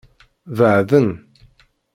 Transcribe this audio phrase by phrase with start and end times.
[0.57, 1.09] Beɛden.